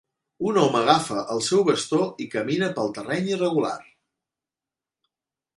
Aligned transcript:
Un 0.51 0.55
home 0.61 0.79
agafa 0.79 1.17
el 1.35 1.43
seu 1.49 1.61
bastó 1.67 2.01
i 2.25 2.29
camina 2.37 2.71
pel 2.79 2.91
terreny 2.97 3.31
irregular. 3.35 3.79